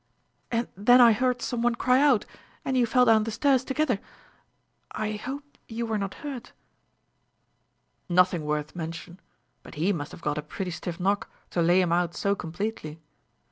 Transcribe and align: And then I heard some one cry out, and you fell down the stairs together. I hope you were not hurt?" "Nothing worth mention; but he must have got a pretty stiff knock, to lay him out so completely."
And 0.49 0.67
then 0.75 0.99
I 0.99 1.11
heard 1.11 1.43
some 1.43 1.61
one 1.61 1.75
cry 1.75 2.01
out, 2.01 2.25
and 2.65 2.75
you 2.75 2.87
fell 2.87 3.05
down 3.05 3.23
the 3.23 3.29
stairs 3.29 3.63
together. 3.63 3.99
I 4.89 5.11
hope 5.11 5.43
you 5.67 5.85
were 5.85 5.99
not 5.99 6.15
hurt?" 6.25 6.53
"Nothing 8.09 8.43
worth 8.43 8.75
mention; 8.75 9.19
but 9.61 9.75
he 9.75 9.93
must 9.93 10.11
have 10.11 10.23
got 10.23 10.39
a 10.39 10.41
pretty 10.41 10.71
stiff 10.71 10.99
knock, 10.99 11.29
to 11.51 11.61
lay 11.61 11.81
him 11.81 11.91
out 11.93 12.15
so 12.15 12.33
completely." 12.33 12.99